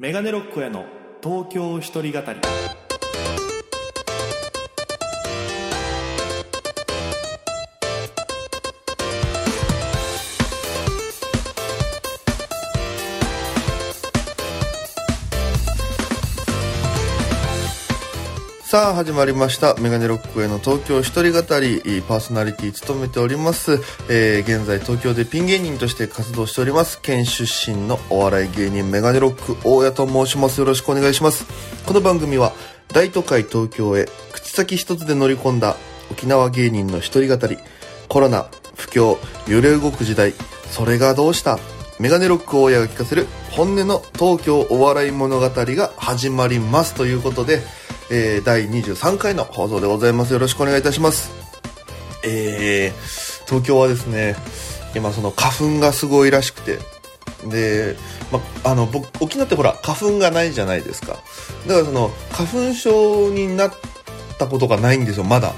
[0.00, 0.86] メガネロックへの
[1.22, 2.40] 東京一人語り。
[18.70, 19.74] さあ始まりました。
[19.80, 27.00] メガネロックへの東京一人語りパーソナリティ務めております、えー現在東京でピン芸人として活動しております。
[27.00, 30.60] 県出身のお笑い芸人メガネロック大家と申します。
[30.60, 31.46] よろしくお願いします。
[31.84, 32.52] この番組は
[32.94, 35.74] 大都会東京へ口先一つで乗り込んだ
[36.12, 37.58] 沖縄芸人の一人語り。
[38.06, 39.18] コロナ不況
[39.48, 40.32] 揺れ動く時代。
[40.70, 41.58] それがどうした？
[41.98, 46.94] メガネロック大家が聞かせる本音の東京お笑い物語が始まります。
[46.94, 47.62] ということで、
[48.12, 50.32] えー第23回の放送でございます。
[50.32, 51.30] よろしくお願いいたします。
[52.24, 54.34] えー、東京はですね、
[54.96, 56.78] 今その花粉がすごいらしくて、
[57.48, 57.96] で、
[58.32, 61.18] ま、あの、僕、沖縄ってほら、花粉がないじゃないですか。
[61.68, 63.72] だからその、花粉症になっ
[64.38, 65.54] たことがないんですよ、まだ。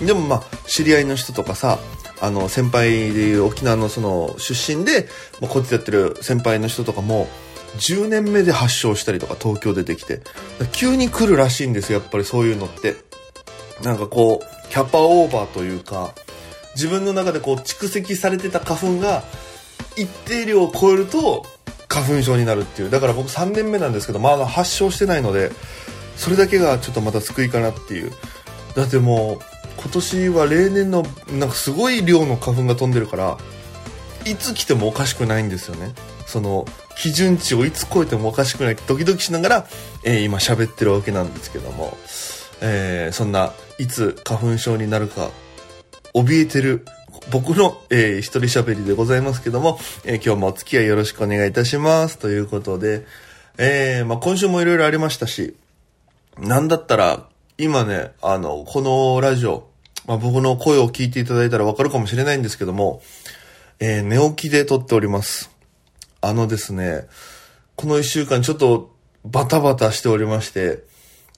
[0.00, 1.80] でもまあ、知り合いの人とかさ、
[2.20, 5.08] あの、先輩でいう沖縄のその、出身で、
[5.40, 7.28] ま、こっちでやってる先輩の人とかも、
[7.78, 10.20] 10年目で発症したりとか東京出てきて、
[10.72, 12.96] 急に来るらしいんですよ、やっぱりそういうのって。
[13.82, 16.12] なんかこう、キャパオーバーというか、
[16.74, 19.24] 自分の中でこう蓄積されてた花粉が
[19.96, 21.44] 一定量を超えると
[21.88, 22.90] 花粉症になるっていう。
[22.90, 25.50] だから僕3年目なんですけど、まだ発症してないので、
[26.16, 28.12] それだけがちょっとまた救いかなっていう。
[28.74, 29.44] だってもう、
[29.80, 33.38] 今年は例年のなんかすごい量の花粉が飛んでるから、
[34.24, 35.92] いつ来てもおかしくないんですよね。
[36.28, 39.66] その、基準値をいつ超えてもおかしくないドキドキしながら、
[40.04, 41.96] えー今喋ってるわけなんですけども、
[42.60, 45.30] えーそんな、いつ花粉症になるか、
[46.14, 46.84] 怯えてる、
[47.30, 52.18] 僕の、えー一人喋りでございますけども、えー今日もお付き合いよろしくお願いいたします。
[52.18, 53.06] ということで、
[53.56, 55.56] えーまあ、今週もいろいろありましたし、
[56.36, 59.66] なんだったら、今ね、あの、このラジオ、
[60.06, 63.00] まあ、僕の声を聞いていただいたらわかるかもしれないんですけども、
[63.80, 65.50] えー寝起きで撮っております。
[66.20, 67.06] あのですね、
[67.76, 70.84] この一週間ちょっとバタバタしておりまして、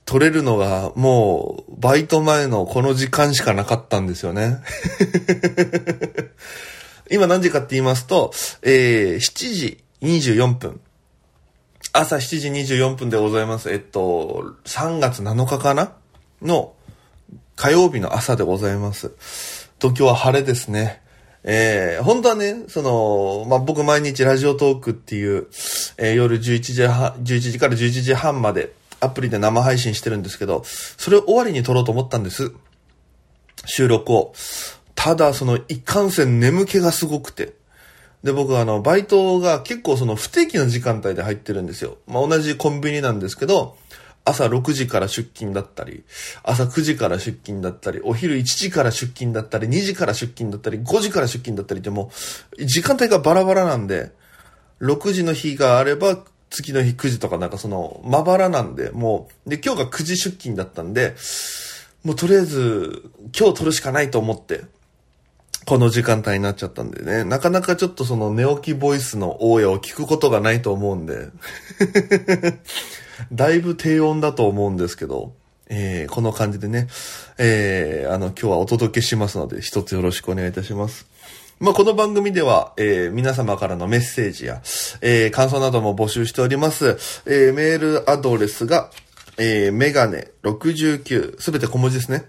[0.05, 4.59] 撮れるのがもうバイト前のこの時間しかなかったんですよね。
[7.11, 8.33] 今何時かって言いますと、
[8.63, 10.81] えー7時24分。
[11.93, 13.71] 朝7時24分でございます。
[13.71, 15.93] えっと、3月7日かな？
[16.41, 16.73] の
[17.57, 19.11] 火曜日の朝でございます。
[19.79, 21.03] 東京は晴れですね。
[21.43, 25.47] えー、本当はね、その、まあ、僕毎日ラジオトークっていう、
[25.97, 32.53] えー夜11時半、11時から11時半までアプリで生配信してるんですけど、それを終わりに撮ろうと思ったんです。
[33.65, 34.35] 収録を。
[34.95, 37.55] ただ、その、いかんせん眠気がすごくて。
[38.23, 41.97] で、僕あの、バイトが結構その不定期の時間帯で入ってるんですよ。
[42.07, 43.77] まあ、同じコンビニなんですけど、
[44.25, 46.05] 朝6時から出勤だったり、
[46.43, 52.11] 朝9時から出勤だったり、お昼1時から出勤だったり、2時から出勤だったり、5時から出勤だったりっても
[52.59, 54.13] う、時間帯がバラバラなんで、
[54.81, 56.19] 6時の日があれば、
[56.51, 61.15] 次の日9時とかなんかその、まばらなんで、もう、で、今日が9時出勤だったんで、
[62.05, 64.63] もうとりあえず、今日取るしかないと思って、
[65.67, 71.29] この時間帯になっちゃったんでね、なかなかちょっとその寝起きボイスの大家を聞くことがないと思うんで、
[73.33, 75.33] だいぶ低音だと思うんですけど、
[75.69, 76.89] えーこの感じでね、
[77.39, 81.07] えーあの、今日はお届けしますので、一つよろしくお願いいたします。
[81.61, 84.63] まあ、この番組では、えー皆様からのメッセージや、
[85.01, 86.97] えー感想なども募集しております。
[87.27, 88.91] えーメールアドレスが、
[89.39, 92.25] えーメガネ69、すべて小文字ですね。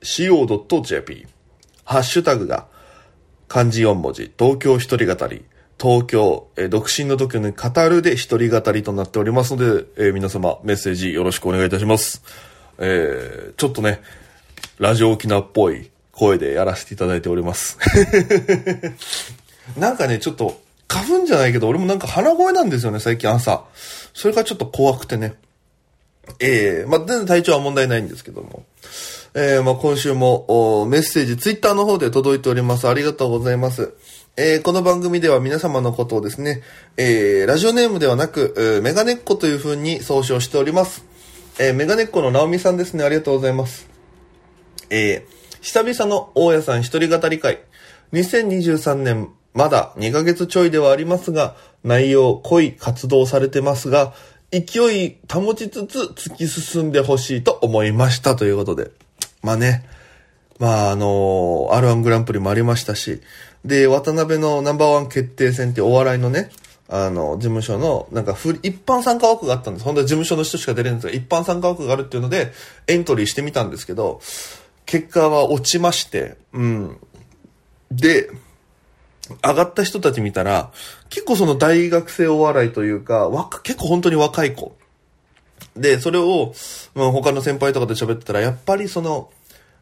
[0.00, 1.26] co.jp、
[1.84, 2.66] ハッシュタグが、
[3.48, 5.44] 漢字4文字、東京一人語り、
[5.78, 12.22] 東京、え独身の時に語るで一人語りとなっておりますので、えー皆様メッセージよろしくお願いいたします。
[12.78, 14.00] えーちょっとね、
[14.78, 17.76] ラジオ沖縄っぽい声でやらせていただいております。
[19.76, 23.64] なんかね、ちょっと、花粉じゃないけど、俺もなんか鼻声なんですよね、最近朝。
[24.14, 25.34] それがちょっと怖くてね。
[26.40, 28.64] ええまあ、全然体調は問題ないんですけども。
[29.34, 32.88] えー、まあ、今週も、おメッセージ、ツイッターの方で届いております。
[32.88, 33.94] ありがとうございます。
[34.36, 36.62] えー、この番組では皆様のことをですね、
[36.96, 41.04] えー、ラジオネームではなく、えーメガネっ子という風に総称しております。
[41.58, 43.04] えー、メガネっ子のナオミさんですね。
[43.04, 43.88] ありがとうございます。
[44.90, 47.60] えー久々の大家さん一人語り会。
[48.12, 54.12] 2023年、まだ2ヶ月ちょいではありますが、内容、濃い活動されてますが、
[54.60, 58.90] 勢い保ちつつ突き進んでほしいと思いましたということで。
[59.42, 59.84] まあね、
[60.58, 63.20] まああの R1 グランプリもありましたし、
[63.64, 66.50] で、渡辺のナンバーワン決定戦ってお笑いのね、
[66.88, 69.84] あの、事務所の、なんか、一般参加枠があったんです。
[69.84, 72.52] 本当は事務所の人しか出れるんですが、一般参加枠があるっていうので、
[72.86, 74.20] エントリーしてみたんですけど、
[74.84, 76.98] 結果は落ちまして、うん。
[77.90, 78.28] で、
[79.42, 80.70] 上がった人たち見たら、
[81.08, 84.76] 結構その大学生お笑いというか、若、結構本当に若い子。
[85.76, 86.54] で、それを、
[86.94, 89.30] まあ、他の先輩とかで喋ってたら、やっぱりその、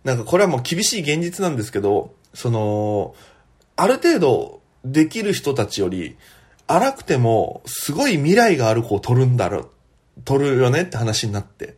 [0.05, 3.15] なんかこれはもう厳しい現実なんですけど、その、
[3.77, 6.17] ある程度できる人たちより、
[6.67, 9.71] 荒くても、すごい未来がある子を取るんだろ、
[10.25, 11.75] 取るよねって話になって。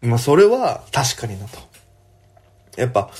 [0.00, 1.58] まあ、それは確かになと。
[2.76, 3.10] やっぱ、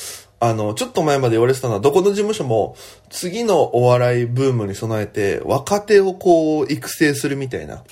[0.44, 2.74] あの、ちょっと前まで言われてたのは、どこの事務所も、
[3.10, 7.84] 次のお笑いブームに備えて、若手をこう、育成するみたいな、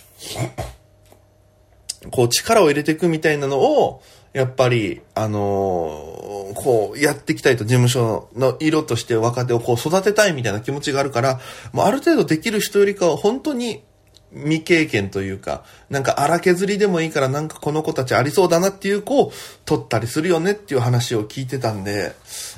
[2.10, 4.02] こう、力を入れていくみたいなのを、
[4.32, 11.38] やっぱり、あのー、こう、やっていきたいと、事務所の色として若手をこう育てたいみたいな気持ちがあるから、
[11.72, 13.84] もうある程度できる人よりかは本当に
[14.32, 19.32] 未経験というか、なんか荒削りでもいいからなんかこの子たちありそうだなっていう子を
[19.64, 22.12] 取ったりするよねっていう話を聞いてたんで、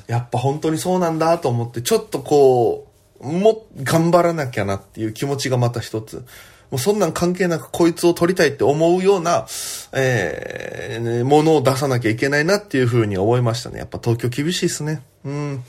[0.07, 2.87] やっぱ本当にそうなんだと思って、ちょっとこ
[3.21, 6.25] う、も、頑張らなきゃなっていう気持ちがまた一つ。
[6.69, 9.45] もうそんなん関係なくこいつを取りたいって思うような、
[9.93, 13.77] えー、ものを出さなきゃいけないなっていうふうに思いましたね。
[13.77, 15.03] やっぱ東京厳しいっすね。
[15.23, 15.63] うん。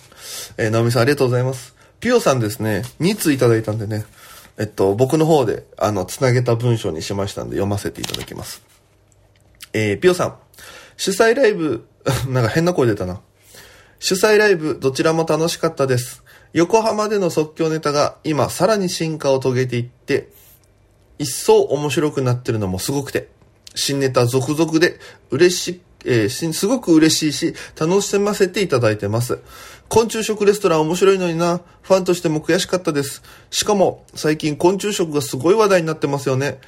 [0.56, 1.74] えー、直美さんありがとうございます。
[2.00, 4.04] ピオさんですね、2通いただいたんでね、
[4.56, 8.62] えっと、僕の方で、あの、つなげた文章にしましたんで読ませていただきます。
[9.72, 10.36] えー、ピオさん、
[10.96, 11.86] 主催ライブ、
[12.28, 13.20] なんか変な声出たな。
[13.98, 16.22] 主催ライブ、どちらも楽しかったです。
[16.52, 20.28] 横浜での即興ネタが今さらに進化を遂げていって、
[21.18, 23.28] 一層面白くなってるのもすごくて、
[23.74, 25.00] 新ネタ続々で
[25.30, 29.38] 嬉し、えー、すごく嬉しいし、楽しませていただいてます。
[29.88, 33.22] 昆虫食レストラン面白いのにな、ファンとしても悔しかったです。
[33.50, 36.58] しかも、最近昆虫食がすごい話題になってますよね。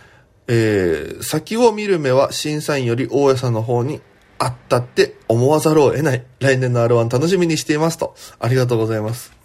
[0.48, 4.00] えー、先を見る目は審査員より大家さんの方に
[4.38, 6.24] あったって思わざるを得ない。
[6.40, 8.14] 来年の R1 楽しみにしていますと。
[8.38, 9.35] ありがとうございます。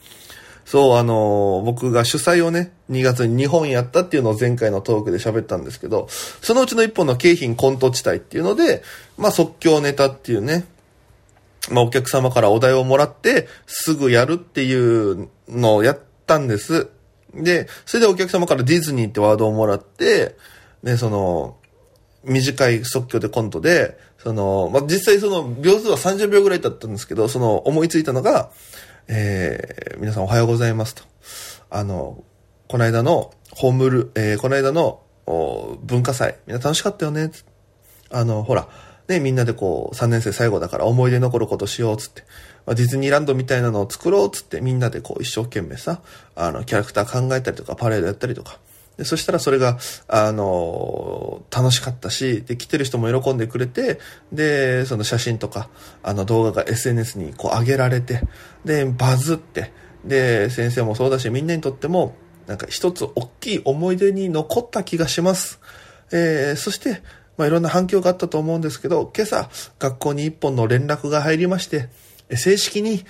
[0.72, 8.82] そう、あのー、僕が主催をね、2月に2本やったっていうのを前回のトークで喋ったんですけど、そのうちの1本の景品コント地帯っていうので、
[9.18, 10.66] まあ即興ネタっていうね、
[11.74, 16.88] まあお客様からお題をもらって、すぐやるっていうのをやったんです。
[17.34, 20.38] で、それでお客様からディズニーってワードをもらって、
[20.84, 21.58] で、その、
[22.24, 28.52] 短い即興でコントで、その、まあ、実際その秒数は30秒ぐらいだったんですけど、その思いついたのが、
[29.08, 31.04] えー、皆さんおはようございますと。
[31.70, 32.24] あの、
[32.68, 35.02] この間のホームル、えー、この間の
[35.84, 37.32] 文化祭、みんな楽しかったよね。
[38.10, 38.68] あの、ほら、
[39.08, 42.24] ね、みんなでこう、3年生最後だから思い出残ることしようっ、つって。
[42.66, 46.02] まあ、ディズニーランドみたいなのを作ろうっ、つって、みんなでこう、一生懸命さ、
[46.36, 48.60] あの、キャラクター考えたりとか、パレードやったりとか。
[48.98, 49.78] でそしたらそれが、
[50.08, 54.00] あの、楽しかったし、で、来てる人も喜んでくれて、
[54.32, 55.70] で、その写真とか、
[56.04, 58.22] あの動画が SNS にこう上げられて、
[58.66, 59.72] で、バズって、
[60.06, 62.16] で、先生もそうだし、みんなにとっても、
[62.48, 65.60] なんか一つ大きい思い出に残った気がします。
[66.12, 67.02] えー、そして、
[67.38, 69.50] まあ、いろんな反響があったと思うんですけど、今朝、
[69.80, 71.90] 学校に一本の連絡が入りまして、
[72.36, 73.06] 正式に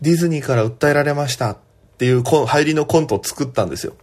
[0.00, 1.58] ディズニーから訴えられましたっ
[1.98, 3.94] ていう入りのコントを作ったんですよ。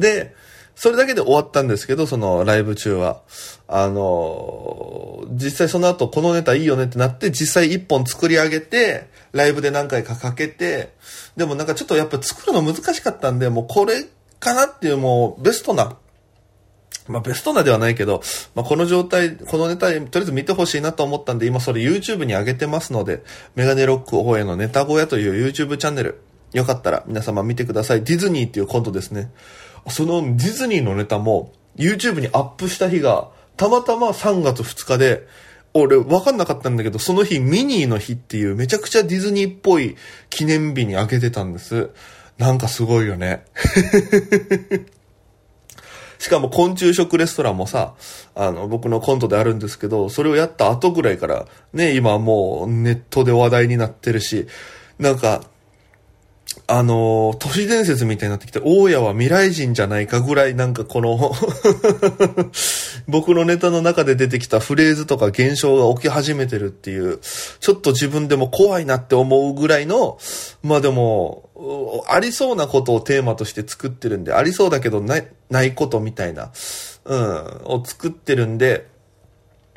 [0.00, 0.34] で、
[0.74, 3.22] それだけで終わったんですけど、そのライブ中は。
[3.68, 10.94] あの実際その後このネタいいよねってなって、実際一本作り上げて、ライブで何回かかけて、
[11.36, 14.04] でもなんかちょっとやっぱ作るの難しかったんで、もうこれ
[14.40, 15.96] かなっていうもうベストな、
[17.08, 18.22] まあベストなではないけど、
[18.54, 23.22] まあこの状態、このネタとりあえず見てほしいなと思ったんで、今それ YouTube に上げてますので、
[23.54, 26.20] メガネロック応援のネタ小屋という YouTube チャンネル、
[26.52, 28.04] よかったら皆様見てください。
[28.04, 29.30] ディズニーっていうコントですね。
[29.88, 35.26] そのディズニーのネタも YouTube にアップした日がたまたま3月2日で、
[35.74, 39.96] 俺分かんなかったんだけど、その日ミニーの日っていうめちゃくちゃディズニーっぽい
[40.28, 41.90] 記念日にあげてたんです。
[42.38, 43.44] なんかすごいよね。
[46.18, 47.94] しかも昆虫食レストランもさ、
[48.34, 54.46] あの、僕のコントであるんですけど、それをやった後ぐらいから、ね、今もうネットで話題になってるし、
[54.98, 55.42] なんか、
[56.66, 61.32] あの、都市伝説みたいになってきて、大家は未来人じゃないかぐらいなんかこの
[63.08, 67.18] 僕のネタの中で出てきたフレーズとか現象が起き始めてるっていう、
[67.60, 70.18] ちょっと自分でも怖いなって思うぐらいの、
[70.62, 71.48] まあでも、
[72.08, 76.52] ありそうなことをテーマとして作ってるんで、ありそうだけどない、ないことみたいな
[77.04, 77.18] うん、
[77.64, 78.86] を作ってるんで、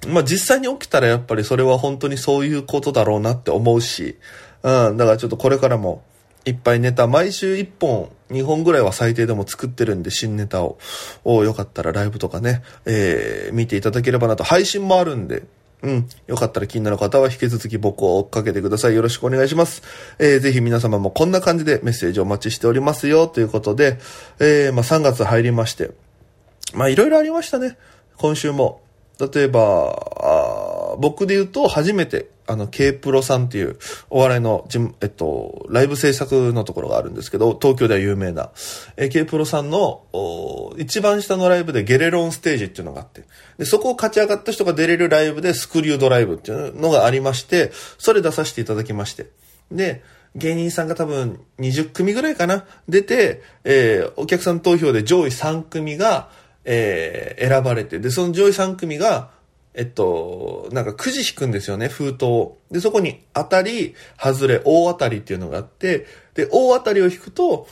[0.08, 4.18] まあ実際に起きたらやっぱりそれは本当にそういうことだろうなって思うし、
[4.62, 6.04] うん、だからちょっとこれからも
[6.46, 10.78] いっぱいネタ、毎週1本、2本ぐらいは最低でも作ってるんで、新ネタを。
[11.24, 14.44] をよかったらライブとかね、えー、見ていただければなと。
[14.44, 15.44] 配信もあるんで、
[15.82, 16.10] うん。
[16.28, 18.96] よかったら気になる方は引き続き僕を追っかけてください。
[18.96, 19.84] よろしくお願いします。
[20.20, 23.28] えー、ぜひ皆様もこんな感じでメッセージをお待ちしておりますよ。
[23.28, 24.00] ということで、
[24.40, 25.92] えー、まあ3月入りまして、
[26.74, 27.78] まあいろいろありましたね。
[28.18, 28.82] 今週も。
[29.20, 33.78] 例えば、僕で言うと初めて、あの、K プロさんっていう
[34.10, 34.68] お笑いの
[35.02, 38.52] えっと、ライブ制作のところがあるんですけど、東京では有名な、
[38.98, 40.04] え K プロさんの
[40.78, 43.24] 一番下のライブでゲレロンステージっていうのがあって、
[43.58, 49.28] で、そこを勝ち上がった人が出れるライブでスクリュードライブっていうのがありまして、それ出させていただきまして。
[49.72, 50.04] で、
[50.36, 56.30] 芸人さんが多分20組ぐらいかな出て、えー、お客さん投票で上位3組が、
[56.66, 59.32] えー、選ばれて、で、その上位3組が、
[59.78, 62.58] えっと、なんかくじ引くんですよね、封筒を。
[62.72, 67.68] で、そこに当たり、外れ、大当たりっていうのがあって、で、大当たりを引くと、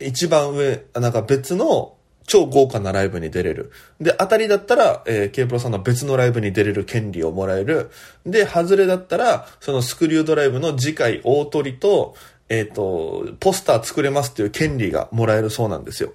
[0.00, 1.94] 一番上、なんか別の
[2.26, 3.70] 超豪華なライブに出れる。
[4.00, 7.90] で、当たりだったら、えー、K プロさんの別のライブに出れる権利をもらえる。
[8.26, 12.16] で、外れだったら、そのスクリュードライブの次回大取りと、
[12.48, 16.12] えっ、ー、と、ポスター作れますっていう権利がもらえるそうなんですよ。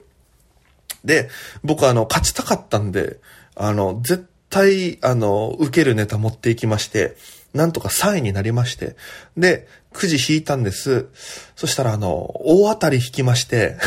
[1.05, 1.29] で、
[1.63, 3.19] 僕あの、勝ちたかったんで、
[3.55, 7.15] あの、絶対、あの、受けるネタ持っていきまして、
[7.53, 8.95] なんとか3位になりまして、
[9.37, 11.07] で、くじ引いたんです。
[11.55, 13.77] そしたらあの、大当たり引きまして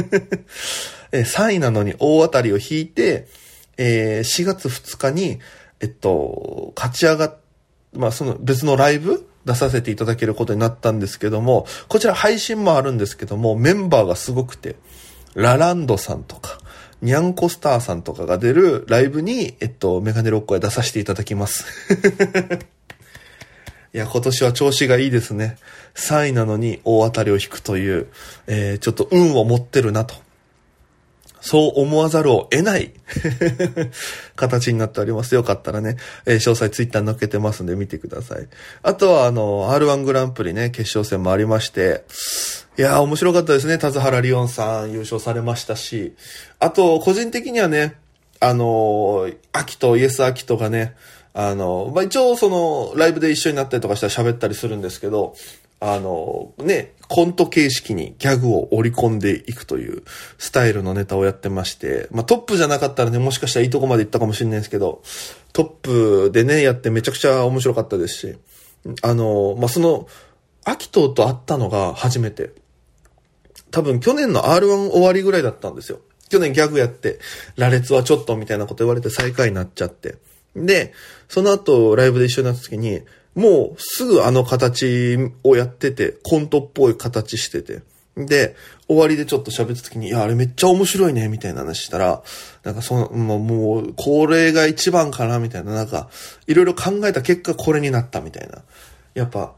[1.12, 3.26] え3位なのに大当たりを引いて、
[3.78, 5.38] えー、4月2日に、
[5.80, 7.36] えっと、勝ち上がっ、
[7.94, 14.76] まあ、その別のライブ出させていただけることになったんですけども、こちら配信もあるんですけども、メンバーがすごくて、
[15.34, 16.58] ラランドさんとか、
[17.00, 21.64] にゃんこスターさんとかが出るライブに、えっと、メガネロックへ出させていただきます。
[23.94, 25.56] いや、今年は調子がいいですね。
[25.94, 28.06] 3位なのに大当たりを引くという、
[28.46, 30.14] えー、ちょっと運を持ってるなと。
[31.40, 32.92] そう思わざるを得ない
[34.36, 35.34] 形になっております。
[35.34, 38.48] よかったらね、えー、詳細ツイッターに載っけてますんで見てください。
[38.82, 42.04] あとは、あの、R1 グランプリね、決勝戦もありまして、
[42.78, 43.78] いやー、面白かったですね。
[43.78, 46.14] 田津原リオンさん優勝されましたし。
[46.58, 47.96] あと、個人的にはね、
[48.40, 50.94] あのー、秋とイエス秋とがね、
[51.34, 55.34] あの、まあ、一応その、ライブで一緒になったりとかしたら喋ったりするんですけど、
[55.80, 60.02] あの、ね、コント形式にギャグを織り込んでいくという
[60.36, 65.02] スタイルのネタをやってまして、まあ、トップじゃなかったらね、もしかしたらいいとこまで行ったかもしれないですけど、
[65.52, 68.38] トップでね、やってめちゃくちゃ面白かったですし、
[69.02, 70.08] あの、まあ、その、
[70.64, 72.52] 秋とと会ったのが初めて。
[73.70, 76.00] 多分去年の R1 終わりぐらいだったんですよ。
[76.28, 77.18] 去年ギャグやって、
[77.56, 80.16] 羅列はちょっとみたいなこと言われて最下位になっちゃって。
[80.56, 80.92] で、
[81.28, 83.02] その後ライブで一緒になった時に、
[83.38, 87.82] もうすぐあの形をやってて、コントっぽい形してて。
[88.16, 88.56] で、
[88.88, 92.24] 終わりでちょっと喋った時に、いや、あれめっちゃ面白いね、みたいな話したら、
[92.64, 96.08] なんかその、もう、これが一番かな、みたいな、なんか、
[96.48, 98.62] いろいろ考えた結果これになった、みたいな。
[99.14, 99.52] やっぱ、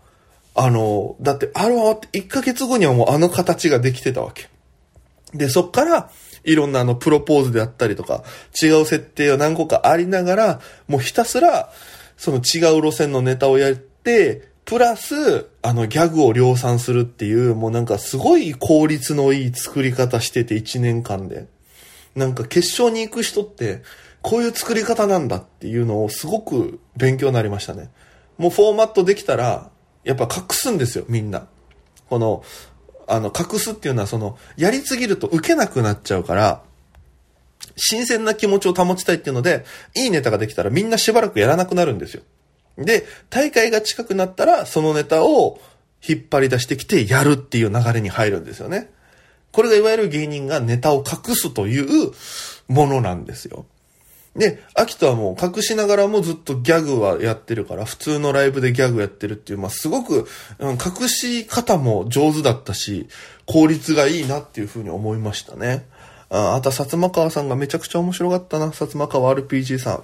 [0.54, 4.50] あの、だって、あれは1ヶ月後にはもうあの形ができてたわけ。
[5.32, 6.10] で、そっから、
[6.44, 8.24] いろんなあの、プロポーズであったりとか、
[8.62, 11.70] 違う設定が何個かありながら、もうひたすら、
[12.20, 21.46] その違う路線のネタをやって、プラス、あの、ギャグを量産するっていう、もうなんかすごい効率のいい作り方してて、1年間で。
[22.14, 23.80] なんか決勝に行く人って、
[24.20, 27.88] こういう作り方なんだっていうのをすごく勉強になりましたね。
[28.36, 29.70] もうフォーマットできたら、
[30.04, 31.46] やっぱ隠すんですよ、みんな。
[32.10, 32.44] この、
[33.08, 36.62] あの、隠すっていうのはその、やりすぎると受けなくなっちゃうから、
[37.76, 39.64] 新鮮な気持ちを保ちたいっていうので、
[39.94, 42.22] いいネタができたらみんなしばらくやらなくなるんですよ。
[42.76, 45.60] で、大会が近くなったら、そのネタを
[46.06, 48.90] 引っ張り出してきてやるっていう流れに入るんですよね。
[49.52, 52.12] これがいわゆる芸人がネタを隠すという
[52.68, 53.66] ものなんですよ。
[54.36, 60.28] で、秋人はもう隠しながらもずっとギャグはやってるから、普通のライブでギャグやってるっていう、まあ、すごく、
[60.60, 63.08] 隠し方も上手だったし、
[63.46, 65.86] 効率がいいなっていうふうに思いましたね。
[66.30, 70.02] ああと、薩摩川さんがめちゃくちゃ面白かったな、薩摩川 RPG さん。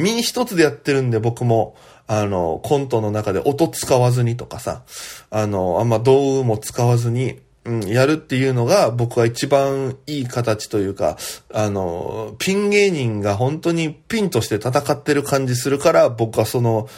[0.00, 1.74] 身一つでやってるんで、僕も、
[2.06, 4.82] あの、コントの中で音使わずにとかさ、
[5.30, 11.16] あの、あんま道具も使わずに、うん、やるっていうのが僕は一番いい形というか、
[11.52, 16.88] あの、ピン芸人が本当にピンとして戦ってる感じするから、僕はその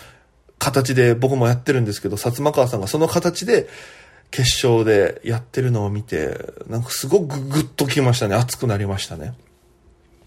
[0.58, 3.68] 形で僕もやってるんですけど、薩摩川さんがその形で
[4.30, 8.34] 決勝でやってるのを見て、なんかすごくグッときましたね。
[8.34, 9.34] 熱くなりましたね。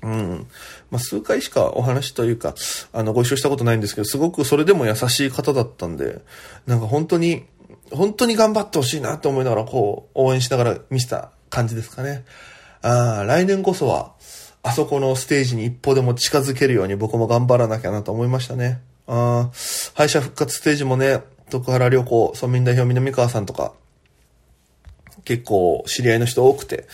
[0.01, 0.48] うん。
[0.89, 2.55] まあ、数回しかお話というか、
[2.91, 6.22] あの、ご一緒したことないんですけど、すごくそれでも優しい方だったんで、
[6.65, 7.46] なんか本当に、
[7.91, 12.25] 本当に頑張ってほしいなって思いながら、こう、応援しながら見せた感じですかね。
[12.81, 14.13] ああ、来年こそは、
[14.63, 18.79] あそこのステージに一歩でも近づけるように僕も頑張らなきゃなと思いましたね。
[19.08, 19.51] ああ、
[19.96, 23.74] 敗者復活ステージもね、徳原良子、村民代表南川さんとか、
[25.25, 26.88] 結構知り合いの人多くて、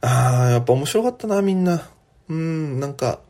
[0.00, 1.88] ああ、やっぱ面白かったな、みんな。
[2.28, 3.20] うん、なんか、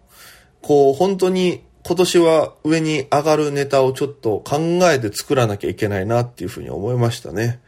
[0.61, 4.59] こう、本当に今年は上に上がるネタをちょっと考
[4.91, 7.61] えて作らなきゃいけないなっていうふうに思いましたね。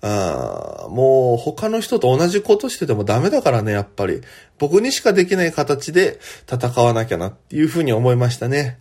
[0.00, 4.20] ああ、もう他の人と同じことしててもダメだからね、やっぱり。
[4.58, 6.18] 僕にしかできない形で
[6.50, 8.78] 戦わなきゃなっていうふうに思いましたね。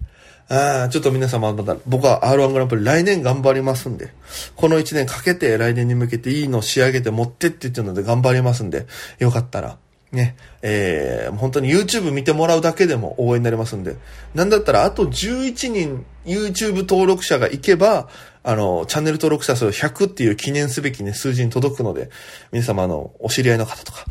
[0.50, 4.14] ああ、ちょっと皆様また、僕は R1 グランプリ来年頑張りますんで、
[4.56, 8.86] この1年かけて来年に向けていいの仕上げて持ってって言ってるので頑張りますんで、
[9.20, 9.78] よかったら、
[10.12, 13.98] ね、えー、本当に YouTube 見てもらうだけでも応援になりますんで、
[14.36, 18.08] なんだったらあと11人 YouTube 登録者がいけば、
[18.44, 22.10] あの、チャンネル登録者数100っていう記念すべきね、数字に届くので、
[22.54, 24.06] 皆様あの、お知り合いの方とか、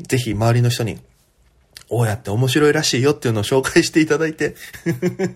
[0.00, 0.98] ぜひ周りの人に、
[1.92, 4.54] こうやって面白いらしいよっていうのを紹介していただいて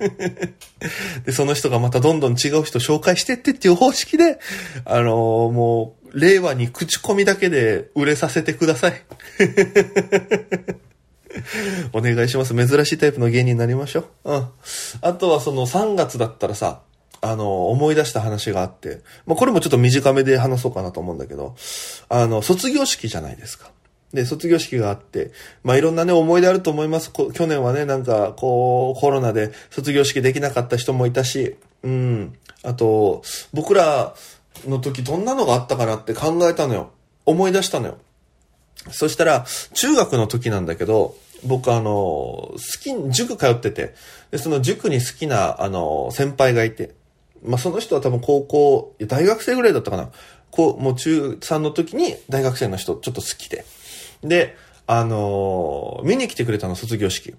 [1.27, 4.41] で、その人がまたどんどん違う人紹介してってっていう方式で、
[4.87, 9.03] あのーもう、令和に口コミだけで売れさせてください。
[11.93, 12.55] お願いします。
[12.55, 14.33] 珍しいタイプの芸人になりましょう。
[14.33, 14.47] うん。
[15.03, 16.81] あとはその3月だったらさ、
[17.21, 21.55] あの、思い出した話があって、まあ、これもちょっと短めで話そうかなと思うんだけど、
[22.09, 23.71] あの、卒業式じゃないですか。
[24.17, 25.31] で、卒業式があって、
[25.63, 27.13] まあ、いろんなね、思い出あると思います。
[27.13, 32.37] 去年はね、なんか、こう、コロナで卒業式できなかった人もいたし、うん。
[32.65, 34.15] あと、僕ら
[34.67, 36.91] の時どんなのがあったかなって考えたのよ。
[37.25, 37.99] 思い出したのよ。
[38.91, 39.45] そしたら、
[39.75, 43.95] 中学の時なんだけど、僕あの、好き、塾通ってて、
[44.31, 46.95] で、その塾に好きな、あの、先輩がいて、
[47.45, 50.11] まあ、その人は多分高校、大学生ぐらいだったかな。
[50.51, 53.65] こう、もう中3の時に大学生の人ちょっと好きで。
[54.23, 57.35] で、あの見に来てくれたの、卒業式。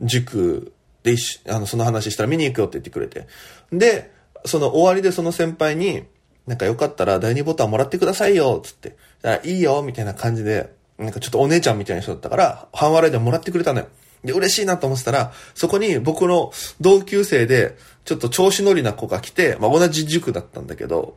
[0.00, 3.26] 塾で一緒、あの、その話したら見に行くよって言ってくれて。
[3.72, 4.12] で、
[4.44, 6.04] その終わりでその先輩に、
[6.46, 8.96] なんかよかったら第2ボタンもらってくださいよ、つって。
[9.22, 13.88] だからいいよ、みたいな感じで、なんかちょっとお姉ちゃんみたいな人だったから、半笑いでもらってくれたのよ。
[14.24, 21.16] で、嬉しいなと思ってたら、そこに僕の同級生で、ちょっと調子乗りな子が来て、まあ、同じ塾だったんだけど、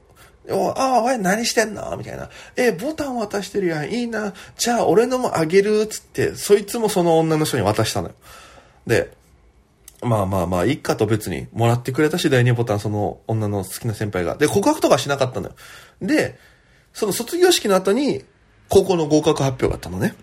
[0.51, 1.95] ああ、おい、何してんの？
[1.97, 2.29] みたいな。
[2.55, 3.91] え、ボタン渡してるやん。
[3.91, 4.33] いいな。
[4.57, 5.85] じゃあ、俺のもあげる。
[5.87, 8.15] つって、そいつもその女の人に渡したのよ。
[8.87, 9.11] で、
[10.01, 14.37] まあまあまあ、いっかと別に、もらってくれたし、第2ボタン、その女の好きな先輩が。
[14.37, 15.55] で、告白とかしなかったのよ。
[16.01, 16.39] で、
[16.93, 18.23] その卒業式の後に、
[18.69, 20.15] 高校の合格発表があったのね。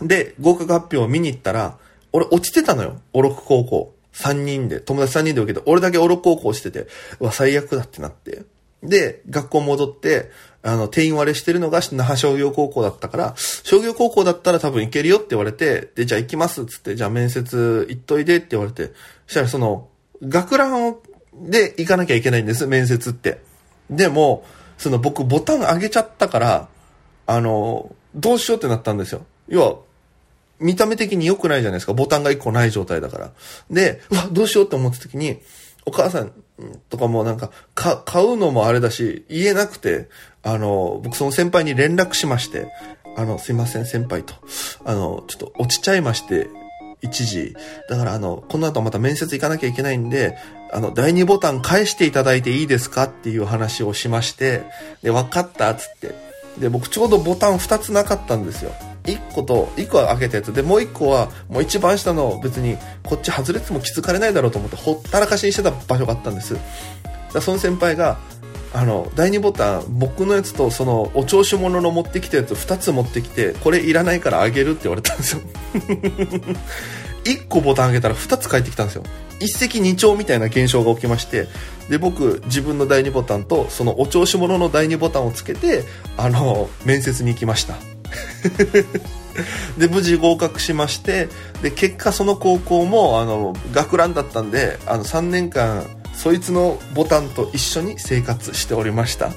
[0.00, 1.78] で、合格発表を見に行ったら、
[2.12, 3.00] 俺落ちてたのよ。
[3.12, 3.94] オロク高校。
[4.12, 6.88] 3人で、友達3人で受けて、俺だけオロク高校落ちてて、
[7.20, 8.42] うわ、最悪だってなって。
[8.82, 10.30] で、学校戻って、
[10.62, 18.92] あの、定員割れしてるのが那覇商業高校だったから、商業高校だったら多分行けるよって言われて、で、じゃあ行きますっつって、じゃあ面接行っといでって言われて、
[19.26, 19.88] そしたらその、
[20.22, 21.02] 学ランを、
[21.40, 23.40] で行かなきゃいけないんです、面接って。
[23.90, 24.44] でも、
[24.76, 26.68] その僕ボタン上げちゃったから、
[27.26, 29.24] あの、どうしようってなったんですよ。
[29.48, 29.76] 要は、
[30.60, 31.94] 見た目的に良くないじゃないですか。
[31.94, 33.30] ボタンが1個ない状態だから。
[33.70, 35.40] で、うわ、どうしようって思った時に、
[35.86, 36.32] お母さん
[36.88, 40.08] とかもなんか、か、買うのもあれだし、言えなくて、
[40.42, 42.72] あの、僕その先輩に連絡しまして、
[43.16, 44.34] あの、すいません、先輩と。
[44.84, 46.48] あの、ちょっと落ちちゃいまして、
[47.00, 47.54] 一時。
[47.88, 50.36] だからあの、この後また面接行かなきゃいけないんで、
[50.72, 54.62] あの、第2ボタン返していただいていいですかっていう話をしまして、
[55.02, 56.14] で、分かったつって。
[56.58, 58.72] で、僕ちょうどボタン2つなかったんですよ。
[59.04, 66.56] 1個と、1個は開けたやつで、もう1個は、もう一番下の別に、こっち外れても気づかれないだろうと思って、ほったらかしにしてた場所があったんです。
[67.32, 68.18] だその先輩が、
[68.72, 75.40] あの、第2ボタン、僕のやつと、その、お調子者の持ってきたやつ2つ持ってきて、これいらないからあげるって言われたんですよ。
[77.24, 79.04] 1個ボタンあげたら2つ返ってきたんですよ。
[79.40, 81.46] 一石二鳥みたいな現象が起きまして、
[81.88, 85.84] で、僕、自分の第2ボタンと、そのお調子者の第2ボタンをつけて、
[86.16, 87.76] あの、面接に行きました。
[89.78, 91.28] で、無事合格しまして、
[91.62, 99.30] で、結果その高校も、あの、学ランだったんで、あの、3年間、そいつのボタンと一緒に生活しておりました。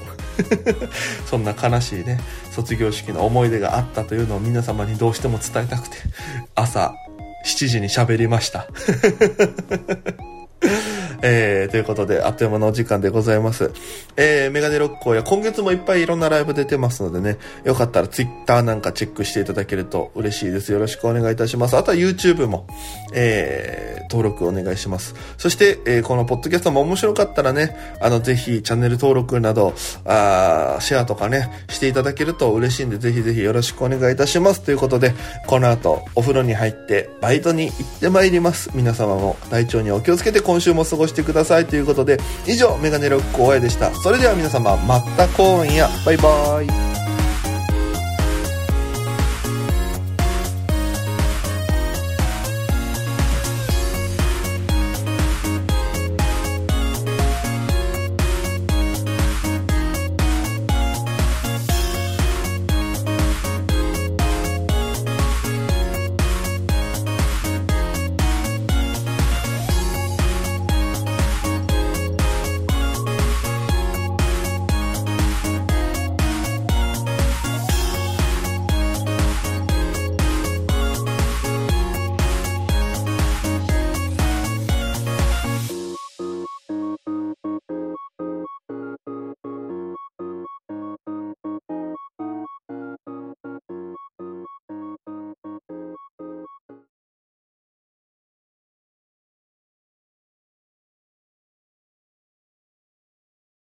[1.30, 5.96] そんな悲しいね、卒業式の思い出があったというのを皆様にどうしても伝えたくて、
[6.54, 6.94] 朝
[7.46, 8.66] 7時に喋りました。
[11.22, 13.70] えー、ということで、あっという間のお時間でございます。
[14.16, 20.72] えー、メガネロッコや今月もいっぱいいろんなライブ出てますのでね、よかったらツイッターなんかチェックしていただけると嬉しいです。
[20.72, 21.76] よろしくお願いいたします。
[21.76, 22.66] あとは YouTube も、
[23.12, 25.14] えー、登録お願いします。
[25.38, 34.60] そして、えー、このポッドキャストも面白かったらね、あの、ぜひチャンネル登録など、あーシェアとかね、していただけると嬉しいんで、ぜひぜひよろしくお願いいたします。
[34.60, 35.14] ということで、
[35.46, 38.70] この後、お風呂に入って、バイトに行ってまいります。
[38.74, 41.66] 皆様も体調にお気をつけて今週も過ごしてください。
[41.66, 43.90] ということで、以上、メガネロック大江でした。
[43.94, 46.91] それでは皆様、また今夜、バイバイ。